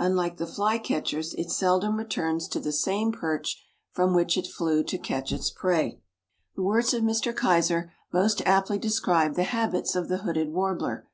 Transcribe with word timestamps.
Unlike 0.00 0.38
the 0.38 0.46
flycatchers 0.48 1.34
it 1.34 1.52
seldom 1.52 1.98
returns 1.98 2.48
to 2.48 2.58
the 2.58 2.72
same 2.72 3.12
perch 3.12 3.64
from 3.92 4.12
which 4.12 4.36
it 4.36 4.48
flew 4.48 4.82
to 4.82 4.98
catch 4.98 5.30
its 5.30 5.52
prey. 5.52 6.00
The 6.56 6.62
words 6.64 6.92
of 6.94 7.04
Mr. 7.04 7.32
Keyser 7.32 7.92
most 8.12 8.44
aptly 8.44 8.78
describe 8.80 9.36
the 9.36 9.44
habits 9.44 9.94
of 9.94 10.08
the 10.08 10.24
Hooded 10.24 10.48
Warbler. 10.52 11.06